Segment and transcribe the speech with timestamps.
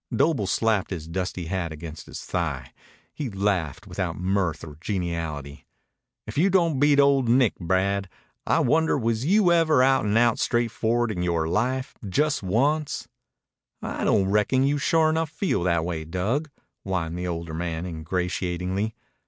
[0.11, 2.73] Doble slapped his dusty hat against his thigh.
[3.13, 5.67] He laughed, without mirth or geniality.
[6.25, 8.09] "If you don't beat Old Nick, Brad.
[8.47, 11.93] I wonder was you ever out an' out straightforward in yore life.
[12.09, 13.07] Just once?"
[13.83, 16.49] "I don't reckon you sure enough feel that way, Dug,"
[16.81, 18.95] whined the older man ingratiatingly.